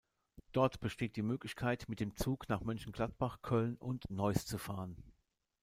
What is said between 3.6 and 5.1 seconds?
und Neuss zu fahren.